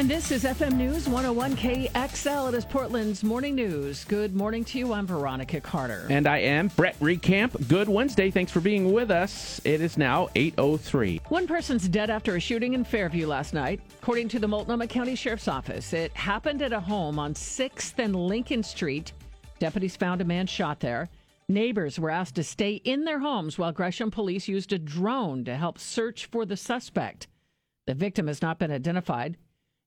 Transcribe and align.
And 0.00 0.08
this 0.08 0.30
is 0.30 0.44
FM 0.44 0.76
News 0.76 1.06
101 1.10 1.56
KXL. 1.56 2.48
It 2.48 2.54
is 2.54 2.64
Portland's 2.64 3.22
morning 3.22 3.54
news. 3.54 4.02
Good 4.04 4.34
morning 4.34 4.64
to 4.64 4.78
you. 4.78 4.94
I'm 4.94 5.06
Veronica 5.06 5.60
Carter. 5.60 6.06
And 6.08 6.26
I 6.26 6.38
am 6.38 6.68
Brett 6.68 6.98
Recamp. 7.00 7.68
Good 7.68 7.86
Wednesday. 7.86 8.30
Thanks 8.30 8.50
for 8.50 8.60
being 8.60 8.94
with 8.94 9.10
us. 9.10 9.60
It 9.62 9.82
is 9.82 9.98
now 9.98 10.28
8.03. 10.34 11.20
One 11.30 11.46
person's 11.46 11.86
dead 11.86 12.08
after 12.08 12.34
a 12.34 12.40
shooting 12.40 12.72
in 12.72 12.82
Fairview 12.82 13.26
last 13.26 13.52
night. 13.52 13.82
According 14.00 14.28
to 14.28 14.38
the 14.38 14.48
Multnomah 14.48 14.86
County 14.86 15.14
Sheriff's 15.14 15.48
Office, 15.48 15.92
it 15.92 16.16
happened 16.16 16.62
at 16.62 16.72
a 16.72 16.80
home 16.80 17.18
on 17.18 17.34
6th 17.34 17.98
and 17.98 18.16
Lincoln 18.16 18.62
Street. 18.62 19.12
Deputies 19.58 19.96
found 19.96 20.22
a 20.22 20.24
man 20.24 20.46
shot 20.46 20.80
there. 20.80 21.10
Neighbors 21.50 21.98
were 22.00 22.08
asked 22.08 22.36
to 22.36 22.42
stay 22.42 22.76
in 22.84 23.04
their 23.04 23.18
homes 23.18 23.58
while 23.58 23.70
Gresham 23.70 24.10
police 24.10 24.48
used 24.48 24.72
a 24.72 24.78
drone 24.78 25.44
to 25.44 25.58
help 25.58 25.78
search 25.78 26.24
for 26.24 26.46
the 26.46 26.56
suspect. 26.56 27.26
The 27.86 27.92
victim 27.92 28.28
has 28.28 28.40
not 28.40 28.58
been 28.58 28.70
identified. 28.70 29.36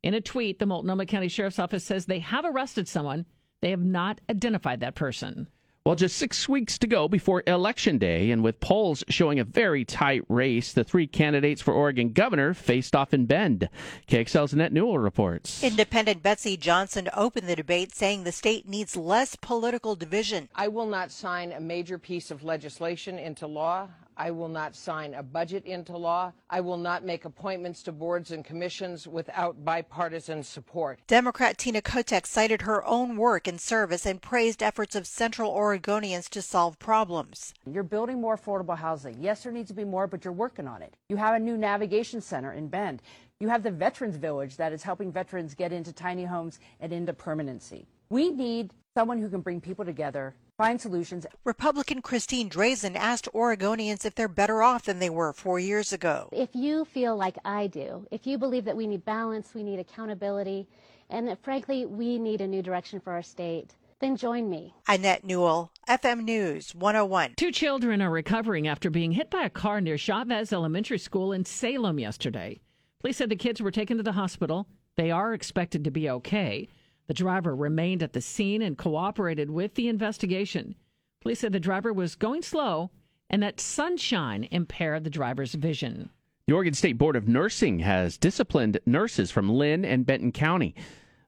In 0.04 0.13
a 0.13 0.20
tweet, 0.20 0.59
the 0.59 0.65
Multnomah 0.65 1.05
County 1.05 1.30
Sheriff's 1.30 1.59
Office 1.59 1.85
says 1.85 2.05
they 2.05 2.20
have 2.20 2.43
arrested 2.43 2.89
someone. 2.89 3.25
They 3.62 3.70
have 3.70 3.84
not 3.84 4.20
identified 4.29 4.81
that 4.81 4.95
person. 4.95 5.48
Well, 5.85 5.95
just 5.95 6.17
six 6.17 6.48
weeks 6.48 6.77
to 6.77 6.88
go 6.88 7.07
before 7.07 7.43
Election 7.48 7.98
Day, 7.98 8.31
and 8.31 8.43
with 8.43 8.59
polls 8.59 9.03
showing 9.09 9.39
a 9.39 9.43
very 9.45 9.84
tight 9.84 10.23
race, 10.29 10.73
the 10.73 10.84
three 10.84 11.07
candidates 11.07 11.62
for 11.62 11.73
Oregon 11.73 12.12
governor 12.12 12.53
faced 12.53 12.95
off 12.95 13.13
in 13.13 13.26
Bend. 13.26 13.70
KXL's 14.07 14.53
Annette 14.53 14.71
Newell 14.73 14.98
reports. 14.98 15.63
Independent 15.63 16.23
Betsy 16.23 16.55
Johnson 16.55 17.09
opened 17.13 17.48
the 17.48 17.55
debate 17.55 17.93
saying 17.93 18.23
the 18.23 18.31
state 18.31 18.67
needs 18.67 18.95
less 18.98 19.35
political 19.38 19.95
division. 19.95 20.48
I 20.55 20.70
will 20.70 20.88
not 20.88 21.12
sign 21.12 21.51
a 21.51 21.59
major 21.59 21.98
piece 21.98 22.31
of 22.31 22.43
legislation 22.43 23.20
into 23.20 23.48
law. 23.48 23.90
I 24.17 24.31
will 24.31 24.48
not 24.48 24.76
sign 24.76 25.13
a 25.13 25.23
budget 25.23 25.66
into 25.66 25.98
law. 25.98 26.34
I 26.49 26.62
will 26.62 26.77
not 26.77 27.04
make 27.04 27.26
appointments 27.26 27.84
to 27.84 27.91
boards 27.91 28.31
and 28.31 28.45
commissions 28.45 29.08
without 29.08 29.63
bipartisan 29.66 30.44
support. 30.44 30.99
Democrat 31.08 31.58
Tina 31.58 31.81
Kotek 31.81 32.26
cited 32.26 32.63
her 32.63 32.85
own 32.85 33.18
work 33.18 33.48
and 33.48 33.60
service 33.60 34.05
and 34.05 34.21
praised 34.21 34.62
efforts 34.62 34.96
of 34.96 35.07
Central 35.07 35.54
Oregonians 35.54 36.29
to 36.29 36.41
solve 36.41 36.79
problems. 36.79 37.54
You're 37.65 37.84
building 37.84 38.21
more 38.21 38.37
affordable 38.37 38.77
housing. 38.77 39.18
Yes, 39.20 39.43
there 39.43 39.52
needs 39.52 39.70
to 39.70 39.76
be 39.76 39.85
more, 39.85 40.07
but 40.07 40.24
you're 40.24 40.34
working 40.34 40.68
on 40.68 40.82
it. 40.82 40.96
You 41.09 41.18
have 41.18 41.35
a 41.35 41.40
new 41.40 41.57
navigation 41.57 42.21
center 42.21 42.54
in 42.54 42.68
Bend. 42.68 43.02
You 43.40 43.49
have 43.49 43.63
the 43.63 43.71
Veterans 43.71 44.15
Village 44.15 44.57
that 44.57 44.71
is 44.71 44.84
helping 44.84 45.12
veterans 45.12 45.54
get 45.54 45.74
into 45.74 45.91
tiny 45.91 46.24
homes 46.24 46.59
and 46.80 46.93
into 46.93 47.13
permanency. 47.13 47.87
We 48.09 48.30
need 48.30 48.71
someone 48.96 49.20
who 49.20 49.27
can 49.27 49.41
bring 49.41 49.59
people 49.59 49.84
together 49.84 50.35
find 50.57 50.79
solutions. 50.79 51.26
Republican 51.43 52.01
Christine 52.01 52.49
Drazan 52.49 52.96
asked 52.96 53.27
Oregonians 53.34 54.05
if 54.05 54.15
they're 54.15 54.27
better 54.27 54.62
off 54.62 54.85
than 54.85 54.99
they 54.99 55.09
were 55.09 55.34
four 55.34 55.59
years 55.59 55.91
ago. 55.91 56.29
If 56.32 56.49
you 56.54 56.85
feel 56.85 57.15
like 57.15 57.37
I 57.43 57.68
do, 57.68 58.07
if 58.12 58.27
you 58.27 58.37
believe 58.37 58.65
that 58.65 58.77
we 58.77 58.87
need 58.87 59.05
balance, 59.05 59.54
we 59.54 59.63
need 59.63 59.79
accountability, 59.79 60.68
and 61.09 61.27
that 61.27 61.43
frankly, 61.43 61.85
we 61.85 62.20
need 62.20 62.41
a 62.41 62.48
new 62.48 62.62
direction 62.62 62.99
for 62.99 63.13
our 63.13 63.24
state, 63.24 63.76
then 63.99 64.16
join 64.16 64.50
me. 64.50 64.74
Annette 64.88 65.24
Newell, 65.24 65.72
FM 65.88 66.24
News 66.24 66.75
101. 66.75 67.34
Two 67.35 67.51
children 67.51 68.01
are 68.01 68.09
recovering 68.09 68.68
after 68.68 68.90
being 68.90 69.13
hit 69.13 69.29
by 69.29 69.44
a 69.44 69.50
car 69.50 69.81
near 69.81 69.97
Chavez 69.97 70.53
Elementary 70.53 71.00
School 71.00 71.31
in 71.31 71.46
Salem 71.46 72.00
yesterday. 72.00 72.59
Police 73.00 73.18
said 73.18 73.29
the 73.29 73.35
kids 73.35 73.62
were 73.62 73.72
taken 73.72 73.97
to 73.97 74.03
the 74.03 74.13
hospital. 74.13 74.68
They 74.96 75.09
are 75.09 75.34
expected 75.34 75.84
to 75.84 75.91
be 75.91 76.09
okay. 76.09 76.68
The 77.07 77.13
driver 77.13 77.56
remained 77.56 78.01
at 78.01 78.13
the 78.13 78.22
scene 78.22 78.62
and 78.62 78.78
cooperated 78.78 79.50
with 79.50 79.75
the 79.75 79.88
investigation. 79.88 80.75
Police 81.22 81.40
said 81.40 81.51
the 81.51 81.59
driver 81.59 81.91
was 81.91 82.16
going 82.16 82.41
slow 82.41 82.91
and 83.29 83.41
that 83.41 83.59
sunshine 83.59 84.47
impaired 84.51 85.03
the 85.03 85.09
driver's 85.09 85.53
vision. 85.53 86.09
The 86.47 86.53
Oregon 86.53 86.74
State 86.74 86.97
Board 86.97 87.16
of 87.16 87.28
Nursing 87.28 87.79
has 87.79 88.18
disciplined 88.18 88.79
nurses 88.85 89.31
from 89.31 89.50
Linn 89.50 89.85
and 89.85 90.06
Benton 90.06 90.31
County. 90.31 90.75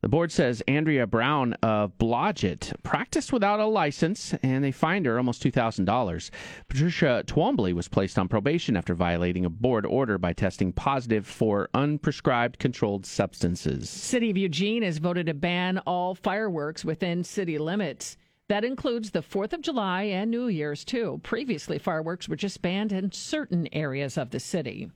The 0.06 0.10
board 0.10 0.32
says 0.32 0.62
Andrea 0.68 1.08
Brown 1.08 1.54
of 1.64 1.98
Blodgett 1.98 2.72
practiced 2.84 3.34
without 3.34 3.60
a 3.60 3.66
license, 3.66 4.36
and 4.44 4.64
they 4.64 4.72
fined 4.72 5.08
her 5.08 5.18
almost 5.18 5.42
$2,000. 5.42 6.30
Patricia 6.68 7.24
Twombly 7.26 7.74
was 7.74 7.88
placed 7.88 8.20
on 8.20 8.28
probation 8.28 8.78
after 8.78 8.94
violating 8.94 9.46
a 9.46 9.50
board 9.50 9.84
order 9.84 10.20
by 10.20 10.32
testing 10.32 10.72
positive 10.72 11.26
for 11.26 11.70
unprescribed 11.74 12.60
controlled 12.60 13.08
substances. 13.08 13.90
City 13.90 14.30
of 14.30 14.38
Eugene 14.38 14.84
has 14.84 15.00
voted 15.00 15.26
to 15.26 15.34
ban 15.34 15.80
all 15.88 16.14
fireworks 16.14 16.86
within 16.86 17.24
city 17.24 17.58
limits. 17.58 18.16
That 18.48 18.64
includes 18.64 19.10
the 19.10 19.24
4th 19.24 19.54
of 19.54 19.62
July 19.62 20.04
and 20.04 20.30
New 20.30 20.50
Year's, 20.50 20.86
too. 20.86 21.20
Previously, 21.24 21.80
fireworks 21.80 22.30
were 22.30 22.36
just 22.36 22.62
banned 22.62 22.92
in 22.92 23.12
certain 23.12 23.68
areas 23.74 24.20
of 24.20 24.30
the 24.30 24.40
city. 24.40 24.92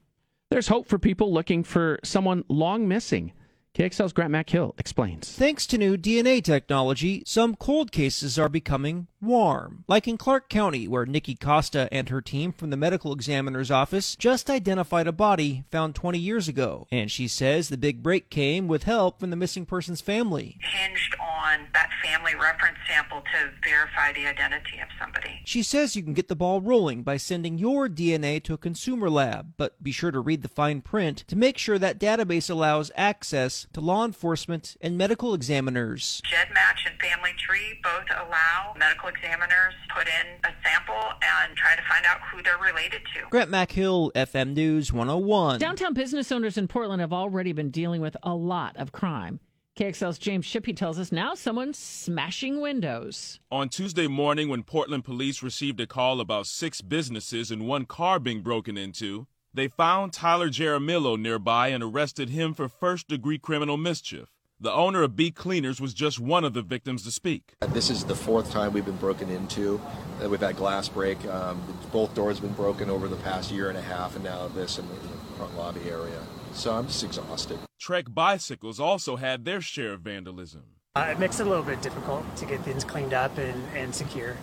There's 0.52 0.68
hope 0.68 0.88
for 0.88 1.00
people 1.00 1.34
looking 1.34 1.64
for 1.64 1.98
someone 2.04 2.44
long 2.48 2.88
missing. 2.88 3.34
KXL's 3.76 4.14
Grant 4.14 4.34
McHill 4.34 4.78
explains. 4.80 5.32
Thanks 5.32 5.68
to 5.68 5.78
new 5.78 5.96
DNA 5.96 6.44
technology, 6.44 7.24
some 7.26 7.56
cold 7.56 7.92
cases 7.92 8.38
are 8.40 8.50
becoming 8.50 9.08
warm. 9.22 9.84
Like 9.88 10.08
in 10.08 10.18
Clark 10.18 10.50
County, 10.50 10.88
where 10.88 11.06
Nikki 11.06 11.36
Costa 11.36 11.88
and 11.92 12.10
her 12.10 12.22
team 12.22 12.52
from 12.52 12.72
the 12.72 12.78
medical 12.78 13.14
examiner's 13.14 13.70
office 13.72 14.16
just 14.16 14.50
identified 14.50 15.08
a 15.08 15.12
body 15.12 15.64
found 15.72 15.96
20 15.96 16.18
years 16.18 16.48
ago. 16.48 16.88
And 16.92 17.12
she 17.12 17.28
says 17.28 17.70
the 17.70 17.78
big 17.78 18.02
break 18.02 18.30
came 18.30 18.68
with 18.68 18.84
help 18.84 19.20
from 19.20 19.30
the 19.30 19.36
missing 19.36 19.66
person's 19.66 20.02
family. 20.02 20.58
Hinged 20.62 21.16
on 21.20 21.68
that 21.74 21.89
family 22.30 22.44
reference 22.44 22.78
sample 22.88 23.22
to 23.22 23.50
verify 23.68 24.12
the 24.14 24.26
identity 24.28 24.80
of 24.82 24.88
somebody. 25.00 25.42
She 25.46 25.64
says 25.64 25.96
you 25.96 26.04
can 26.04 26.14
get 26.14 26.28
the 26.28 26.36
ball 26.36 26.62
rolling 26.62 27.04
by 27.04 27.18
sending 27.18 27.58
your 27.58 27.88
DNA 27.88 28.44
to 28.44 28.54
a 28.54 28.58
consumer 28.58 29.10
lab, 29.10 29.54
but 29.58 29.82
be 29.82 29.92
sure 29.92 30.12
to 30.12 30.20
read 30.20 30.42
the 30.42 30.48
fine 30.48 30.82
print 30.82 31.24
to 31.28 31.36
make 31.36 31.58
sure 31.58 31.80
that 31.80 32.00
database 32.00 32.50
allows 32.50 32.92
access 32.96 33.68
to 33.74 33.82
law 33.82 34.06
enforcement 34.06 34.78
and 34.82 34.98
medical 34.98 35.34
examiners. 35.34 36.22
GEDmatch 36.26 36.90
and 36.90 37.00
Family 37.00 37.32
Tree 37.38 37.80
both 37.84 38.06
allow 38.12 38.74
medical 38.78 39.10
examiners 39.10 39.74
to 39.88 39.96
put 39.96 40.08
in 40.08 40.28
a 40.44 40.54
sample 40.64 40.96
and 41.22 41.56
try 41.56 41.76
to 41.76 41.82
find 41.84 42.06
out 42.06 42.20
who 42.32 42.42
they're 42.44 42.58
related 42.58 43.02
to. 43.16 43.30
Grant 43.30 43.52
McHill, 43.52 44.12
FM 44.14 44.54
News 44.54 44.92
101. 44.92 45.60
Downtown 45.60 45.94
business 45.94 46.32
owners 46.32 46.58
in 46.58 46.68
Portland 46.68 47.02
have 47.02 47.14
already 47.14 47.54
been 47.54 47.72
dealing 47.72 48.02
with 48.02 48.16
a 48.24 48.34
lot 48.34 48.76
of 48.78 48.92
crime. 48.92 49.40
KXL's 49.80 50.18
James 50.18 50.46
Shippey 50.46 50.76
tells 50.76 51.00
us 51.00 51.10
now 51.10 51.36
someone's 51.36 51.80
smashing 51.80 52.60
windows. 52.60 53.40
On 53.50 53.70
Tuesday 53.70 54.08
morning, 54.08 54.50
when 54.50 54.62
Portland 54.62 55.06
police 55.06 55.42
received 55.42 55.80
a 55.80 55.88
call 55.88 56.20
about 56.20 56.48
six 56.48 56.82
businesses 56.82 57.50
and 57.50 57.66
one 57.66 57.86
car 57.86 58.20
being 58.20 58.42
broken 58.42 58.78
into, 58.78 59.26
they 59.54 59.70
found 59.70 60.12
Tyler 60.12 60.50
Jaramillo 60.50 61.18
nearby 61.18 61.70
and 61.70 61.82
arrested 61.82 62.28
him 62.28 62.54
for 62.54 62.68
first 62.68 63.08
degree 63.08 63.38
criminal 63.38 63.78
mischief. 63.78 64.28
The 64.60 64.74
owner 64.74 65.02
of 65.02 65.16
B 65.16 65.32
Cleaners 65.32 65.80
was 65.80 65.94
just 65.94 66.20
one 66.20 66.44
of 66.44 66.54
the 66.54 66.62
victims 66.62 67.06
to 67.06 67.12
speak. 67.12 67.54
This 67.70 67.90
is 67.90 68.04
the 68.04 68.16
fourth 68.16 68.52
time 68.52 68.74
we've 68.74 68.84
been 68.84 68.98
broken 68.98 69.30
into. 69.30 69.80
Uh, 70.22 70.28
we've 70.28 70.42
had 70.42 70.58
glass 70.58 70.90
break. 70.90 71.26
Um, 71.28 71.62
both 71.94 72.14
doors 72.14 72.40
have 72.40 72.46
been 72.46 72.54
broken 72.54 72.90
over 72.90 73.08
the 73.08 73.16
past 73.16 73.50
year 73.50 73.70
and 73.70 73.78
a 73.78 73.82
half, 73.82 74.16
and 74.16 74.26
now 74.26 74.50
this 74.50 74.78
in 74.78 74.86
the 74.90 74.96
front 75.38 75.56
lobby 75.56 75.90
area. 75.90 76.20
So 76.54 76.74
I'm 76.74 76.88
just 76.88 77.04
exhausted. 77.04 77.60
Trek 77.80 78.06
Bicycles 78.10 78.80
also 78.80 79.16
had 79.16 79.46
their 79.46 79.62
share 79.62 79.94
of 79.94 80.02
vandalism. 80.02 80.64
Uh, 80.96 81.10
it 81.12 81.20
makes 81.20 81.40
it 81.40 81.48
a 81.48 81.50
little 81.50 81.64
bit 81.64 81.82
difficult 81.82 82.24
to 82.36 82.46
get 82.46 82.62
things 82.62 82.84
cleaned 82.84 83.14
up 83.14 83.38
and, 83.38 83.64
and 83.76 83.94
secure 83.94 84.36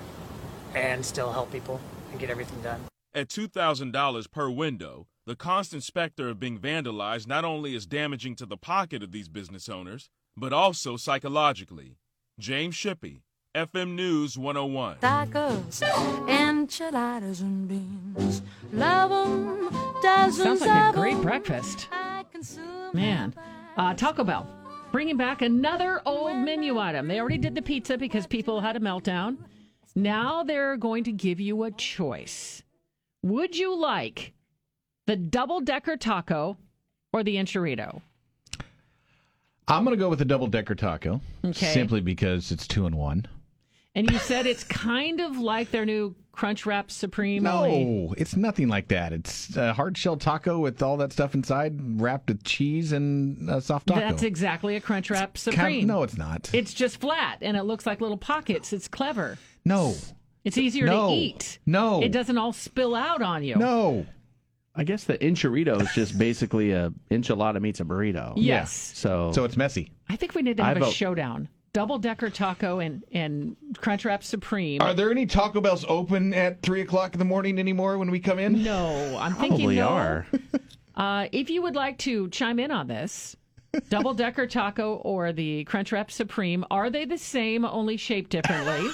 and 0.75 1.05
still 1.05 1.33
help 1.33 1.51
people 1.53 1.81
and 2.11 2.21
get 2.21 2.31
everything 2.31 2.61
done. 2.63 2.81
At 3.15 3.29
$2,000 3.29 4.31
per 4.31 4.51
window, 4.51 5.07
the 5.27 5.37
constant 5.37 5.83
specter 5.83 6.29
of 6.29 6.39
being 6.39 6.59
vandalized 6.59 7.27
not 7.27 7.45
only 7.45 7.75
is 7.75 7.87
damaging 7.87 8.37
to 8.37 8.47
the 8.47 8.57
pocket 8.57 9.03
of 9.03 9.11
these 9.11 9.29
business 9.29 9.69
owners, 9.69 10.09
but 10.37 10.53
also 10.53 10.97
psychologically. 10.97 11.97
James 12.39 12.75
Shippey, 12.77 13.23
FM 13.55 13.95
News 13.95 14.37
101. 14.37 14.99
Tacos, 14.99 15.83
enchiladas 16.29 17.41
and 17.41 17.67
beans. 17.67 18.43
Love 18.73 19.11
'em, 19.11 19.71
dozens 19.71 19.86
Sounds 20.07 20.61
like 20.61 20.71
of 20.71 20.95
a 20.95 20.97
great 20.97 21.21
breakfast. 21.21 21.89
Man, 22.93 23.35
uh, 23.77 23.95
Taco 23.95 24.23
Bell 24.25 24.47
bringing 24.93 25.17
back 25.17 25.43
another 25.43 26.01
old 26.07 26.37
menu 26.37 26.79
item. 26.79 27.09
They 27.09 27.21
already 27.21 27.39
did 27.39 27.55
the 27.55 27.63
pizza 27.63 27.99
because 27.99 28.27
people 28.27 28.61
had 28.61 28.77
a 28.77 28.81
meltdown. 28.81 29.37
Now 29.95 30.43
they're 30.43 30.77
going 30.77 31.05
to 31.05 31.13
give 31.13 31.41
you 31.41 31.65
a 31.65 31.71
choice. 31.73 32.63
Would 33.23 33.57
you 33.57 33.75
like 33.77 34.33
the 35.07 35.17
double 35.17 35.61
decker 35.61 35.97
taco 35.97 36.57
or 37.13 37.23
the 37.23 37.37
enchilada? 37.37 38.01
I'm 39.69 39.85
going 39.85 39.97
to 39.97 40.01
go 40.01 40.09
with 40.09 40.21
the 40.21 40.25
double 40.25 40.47
decker 40.47 40.77
taco. 40.77 41.21
Okay. 41.45 41.73
Simply 41.73 42.01
because 42.01 42.53
it's 42.53 42.69
two 42.69 42.87
in 42.87 42.97
one. 42.97 43.27
And 43.97 44.09
you 44.11 44.19
said 44.19 44.47
it's 44.47 44.63
kind 44.63 45.21
of 45.21 45.39
like 45.39 45.71
their 45.73 45.85
new 45.87 46.15
Crunch 46.33 46.67
Wrap 46.67 46.91
Supreme. 46.91 47.47
only- 47.47 47.85
No, 47.85 48.15
it's 48.19 48.37
nothing 48.37 48.69
like 48.69 48.89
that. 48.89 49.13
It's 49.15 49.57
a 49.57 49.73
hard 49.73 49.97
shell 49.97 50.19
taco 50.19 50.59
with 50.59 50.83
all 50.83 50.99
that 50.99 51.13
stuff 51.13 51.35
inside, 51.35 52.01
wrapped 52.01 52.29
with 52.29 52.45
cheese 52.45 52.93
and 52.93 53.49
a 53.49 53.61
soft 53.63 53.87
taco. 53.87 54.01
That's 54.01 54.23
exactly 54.23 54.77
a 54.77 54.81
Crunch 54.83 55.11
Wrap 55.11 55.31
Kind- 55.33 55.39
Supreme. 55.39 55.87
no, 55.87 56.03
it's 56.03 56.19
not. 56.19 56.51
It's 56.53 56.75
just 56.75 57.01
flat 57.01 57.39
and 57.41 57.57
it 57.57 57.63
looks 57.63 57.87
like 57.87 58.03
little 58.03 58.19
pockets. 58.19 58.73
It's 58.75 58.87
clever. 58.87 59.39
no, 59.65 59.95
It's 60.45 60.59
easier 60.59 60.87
No. 60.87 61.09
to 61.09 61.15
eat. 61.15 61.59
No. 61.67 62.01
It 62.03 62.13
doesn't 62.13 62.39
all 62.39 62.53
spill 62.53 62.95
out 62.95 63.21
on 63.23 63.43
you. 63.43 63.57
no. 63.57 64.07
I 64.79 64.85
guess 64.85 65.05
the 65.05 65.17
enchilada 65.17 65.81
is 65.81 65.89
just 65.95 66.19
basically 66.19 66.73
a 66.73 66.93
enchilada 67.11 67.63
meets 67.63 67.81
a 67.81 67.85
burrito. 67.85 68.35
Yes. 68.37 68.71
So 68.95 69.33
So 69.33 69.45
it's 69.45 69.57
messy. 69.57 69.91
I 70.11 70.17
think 70.17 70.35
we 70.35 70.43
need 70.43 70.59
to 70.59 70.65
have 70.65 70.77
a 70.77 70.81
vote- 70.81 70.93
showdown. 70.93 71.49
Double 71.77 71.99
decker 71.99 72.31
taco 72.31 72.79
and, 72.79 73.05
and 73.13 73.55
Crunchwrap 73.75 74.23
Supreme. 74.23 74.81
Are 74.81 74.95
there 74.95 75.11
any 75.11 75.27
Taco 75.27 75.61
Bells 75.61 75.85
open 75.87 76.33
at 76.33 76.63
three 76.63 76.81
o'clock 76.81 77.13
in 77.13 77.19
the 77.19 77.25
morning 77.27 77.59
anymore 77.59 77.99
when 77.99 78.11
we 78.11 78.19
come 78.19 78.39
in? 78.39 78.63
No, 78.63 79.19
I'm 79.21 79.35
thinking 79.35 79.59
probably 79.59 79.77
no. 79.77 79.89
are. 79.89 80.27
Uh, 80.97 81.29
if 81.31 81.51
you 81.51 81.61
would 81.61 81.75
like 81.75 81.99
to 81.99 82.27
chime 82.31 82.59
in 82.59 82.71
on 82.71 82.87
this, 82.87 83.37
double 83.91 84.15
decker 84.15 84.47
taco 84.47 84.95
or 85.05 85.31
the 85.31 85.63
Crunchwrap 85.67 86.11
Supreme, 86.11 86.65
are 86.71 86.89
they 86.89 87.05
the 87.05 87.19
same, 87.19 87.67
only 87.67 87.99
shaped 87.99 88.31
differently? 88.31 88.89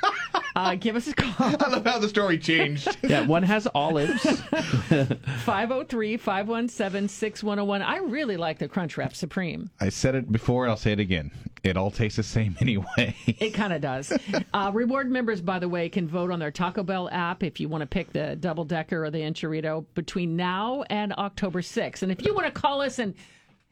uh, 0.56 0.74
give 0.74 0.96
us 0.96 1.06
a 1.06 1.14
call. 1.14 1.32
I 1.38 1.68
love 1.68 1.86
how 1.86 2.00
the 2.00 2.08
story 2.08 2.38
changed. 2.38 2.96
yeah, 3.04 3.24
one 3.24 3.44
has 3.44 3.68
olives. 3.76 4.22
503 4.24 6.16
517 6.16 7.08
6101. 7.08 7.82
I 7.82 7.98
really 7.98 8.36
like 8.36 8.58
the 8.58 8.68
Crunchwrap 8.68 9.14
Supreme. 9.14 9.70
I 9.78 9.90
said 9.90 10.16
it 10.16 10.32
before, 10.32 10.68
I'll 10.68 10.76
say 10.76 10.90
it 10.90 10.98
again. 10.98 11.30
It 11.66 11.76
all 11.76 11.90
tastes 11.90 12.16
the 12.16 12.22
same 12.22 12.56
anyway. 12.60 13.14
It 13.26 13.50
kind 13.54 13.72
of 13.72 13.80
does. 13.80 14.12
Uh, 14.54 14.70
reward 14.72 15.10
members, 15.10 15.40
by 15.42 15.58
the 15.58 15.68
way, 15.68 15.88
can 15.88 16.08
vote 16.08 16.30
on 16.30 16.38
their 16.38 16.50
Taco 16.50 16.82
Bell 16.82 17.10
app 17.12 17.42
if 17.42 17.60
you 17.60 17.68
want 17.68 17.82
to 17.82 17.86
pick 17.86 18.10
the 18.12 18.36
double 18.36 18.64
decker 18.64 19.04
or 19.04 19.10
the 19.10 19.18
enchilada 19.18 19.84
between 19.94 20.34
now 20.36 20.82
and 20.88 21.12
October 21.14 21.60
6th. 21.60 22.02
And 22.02 22.10
if 22.10 22.24
you 22.24 22.32
want 22.34 22.46
to 22.46 22.52
call 22.52 22.80
us 22.80 22.98
and 22.98 23.14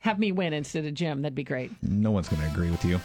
have 0.00 0.18
me 0.18 0.30
win 0.32 0.52
instead 0.52 0.84
of 0.84 0.92
Jim, 0.92 1.22
that'd 1.22 1.34
be 1.34 1.44
great. 1.44 1.70
no 1.82 2.10
one's 2.10 2.28
going 2.28 2.42
to 2.42 2.48
agree 2.48 2.70
with 2.70 2.84
you. 2.84 3.00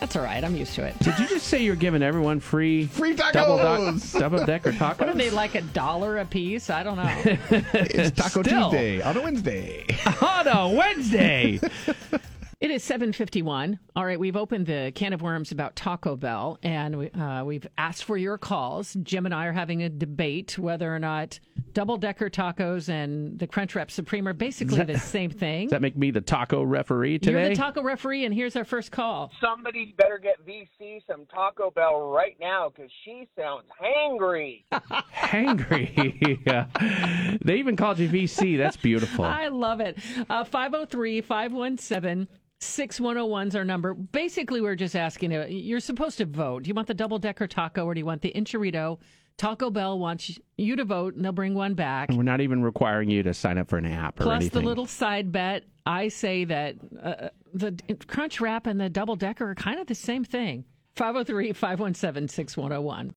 That's 0.00 0.16
all 0.16 0.22
right. 0.22 0.42
I'm 0.44 0.54
used 0.54 0.74
to 0.74 0.84
it. 0.84 0.98
Did 0.98 1.18
you 1.18 1.26
just 1.28 1.46
say 1.46 1.62
you're 1.62 1.76
giving 1.76 2.02
everyone 2.02 2.40
free 2.40 2.86
Free 2.88 3.14
double, 3.14 3.56
tacos! 3.58 4.18
double 4.18 4.44
decker 4.44 4.72
tacos? 4.72 4.98
What 4.98 5.08
are 5.08 5.14
they 5.14 5.30
like 5.30 5.54
a 5.54 5.62
dollar 5.62 6.18
a 6.18 6.26
piece? 6.26 6.68
I 6.68 6.82
don't 6.82 6.96
know. 6.96 7.22
It's 7.72 8.10
Taco 8.20 8.42
Still. 8.42 8.70
Tuesday 8.70 9.00
on 9.00 9.16
a 9.16 9.22
Wednesday. 9.22 9.86
on 10.20 10.48
a 10.48 10.68
Wednesday. 10.68 11.58
It 12.74 12.78
is 12.78 12.82
7:51. 12.82 13.78
All 13.94 14.04
right, 14.04 14.18
we've 14.18 14.34
opened 14.34 14.66
the 14.66 14.90
can 14.96 15.12
of 15.12 15.22
worms 15.22 15.52
about 15.52 15.76
Taco 15.76 16.16
Bell, 16.16 16.58
and 16.64 16.98
we, 16.98 17.10
uh, 17.12 17.44
we've 17.44 17.64
asked 17.78 18.02
for 18.02 18.16
your 18.16 18.36
calls. 18.36 18.96
Jim 19.00 19.26
and 19.26 19.32
I 19.32 19.46
are 19.46 19.52
having 19.52 19.84
a 19.84 19.88
debate 19.88 20.58
whether 20.58 20.92
or 20.92 20.98
not 20.98 21.38
double 21.72 21.96
decker 21.96 22.28
tacos 22.28 22.88
and 22.88 23.38
the 23.38 23.46
Crunchwrap 23.46 23.92
Supreme 23.92 24.26
are 24.26 24.32
basically 24.32 24.82
the 24.82 24.98
same 24.98 25.30
thing. 25.30 25.66
Does 25.66 25.70
that 25.70 25.82
make 25.82 25.96
me 25.96 26.10
the 26.10 26.20
taco 26.20 26.64
referee 26.64 27.20
today? 27.20 27.42
You're 27.42 27.48
the 27.50 27.54
taco 27.54 27.80
referee, 27.80 28.24
and 28.24 28.34
here's 28.34 28.56
our 28.56 28.64
first 28.64 28.90
call. 28.90 29.30
Somebody 29.40 29.94
better 29.96 30.18
get 30.18 30.44
VC 30.44 31.00
some 31.06 31.26
Taco 31.26 31.70
Bell 31.70 32.10
right 32.10 32.36
now 32.40 32.72
because 32.74 32.90
she 33.04 33.28
sounds 33.38 33.66
hangry. 33.80 34.64
Hangry. 35.14 36.40
Yeah. 36.44 37.36
They 37.40 37.54
even 37.54 37.76
called 37.76 38.00
you 38.00 38.08
VC. 38.08 38.58
That's 38.58 38.76
beautiful. 38.76 39.24
I 39.44 39.46
love 39.46 39.78
it. 39.78 39.96
Uh, 40.28 40.42
503 40.42 41.20
517 41.20 42.26
6101 42.60 43.48
is 43.48 43.56
our 43.56 43.64
number. 43.64 43.94
Basically, 43.94 44.60
we're 44.60 44.74
just 44.74 44.96
asking 44.96 45.34
uh, 45.34 45.46
you're 45.48 45.80
supposed 45.80 46.18
to 46.18 46.24
vote. 46.26 46.62
Do 46.64 46.68
you 46.68 46.74
want 46.74 46.88
the 46.88 46.94
double 46.94 47.18
decker 47.18 47.46
taco 47.46 47.84
or 47.84 47.94
do 47.94 48.00
you 48.00 48.06
want 48.06 48.22
the 48.22 48.32
enchilada? 48.34 48.98
Taco 49.36 49.68
Bell 49.68 49.98
wants 49.98 50.38
you 50.56 50.76
to 50.76 50.84
vote, 50.84 51.16
and 51.16 51.24
they'll 51.24 51.32
bring 51.32 51.54
one 51.54 51.74
back. 51.74 52.08
We're 52.12 52.22
not 52.22 52.40
even 52.40 52.62
requiring 52.62 53.10
you 53.10 53.24
to 53.24 53.34
sign 53.34 53.58
up 53.58 53.68
for 53.68 53.78
an 53.78 53.86
app 53.86 54.20
or 54.20 54.24
Plus 54.24 54.36
anything. 54.42 54.62
the 54.62 54.68
little 54.68 54.86
side 54.86 55.32
bet. 55.32 55.64
I 55.84 56.06
say 56.08 56.44
that 56.44 56.76
uh, 57.02 57.28
the 57.52 57.76
Crunch 58.06 58.40
Wrap 58.40 58.68
and 58.68 58.80
the 58.80 58.88
double 58.88 59.16
decker 59.16 59.50
are 59.50 59.54
kind 59.56 59.80
of 59.80 59.88
the 59.88 59.94
same 59.94 60.24
thing. 60.24 60.64
503 60.94 61.52
517 61.52 62.28
6101. 62.28 63.12